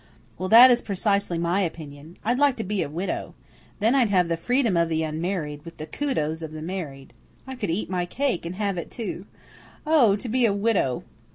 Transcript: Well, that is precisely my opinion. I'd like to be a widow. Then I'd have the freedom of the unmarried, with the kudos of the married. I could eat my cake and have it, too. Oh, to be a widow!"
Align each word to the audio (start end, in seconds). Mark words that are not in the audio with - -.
Well, 0.39 0.49
that 0.49 0.71
is 0.71 0.81
precisely 0.81 1.37
my 1.37 1.61
opinion. 1.61 2.17
I'd 2.25 2.39
like 2.39 2.55
to 2.57 2.63
be 2.63 2.81
a 2.81 2.89
widow. 2.89 3.35
Then 3.79 3.93
I'd 3.93 4.09
have 4.09 4.29
the 4.29 4.35
freedom 4.35 4.75
of 4.75 4.89
the 4.89 5.03
unmarried, 5.03 5.63
with 5.63 5.77
the 5.77 5.85
kudos 5.85 6.41
of 6.41 6.53
the 6.53 6.61
married. 6.63 7.13
I 7.45 7.53
could 7.53 7.69
eat 7.69 7.87
my 7.87 8.07
cake 8.07 8.43
and 8.43 8.55
have 8.55 8.79
it, 8.79 8.89
too. 8.89 9.27
Oh, 9.85 10.15
to 10.15 10.27
be 10.27 10.43
a 10.47 10.53
widow!" 10.53 11.03